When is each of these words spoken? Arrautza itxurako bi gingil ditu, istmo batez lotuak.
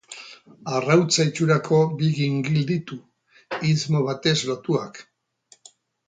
Arrautza 0.75 1.25
itxurako 1.31 1.81
bi 1.99 2.07
gingil 2.19 2.57
ditu, 2.71 2.97
istmo 3.73 4.01
batez 4.09 4.35
lotuak. 4.51 4.99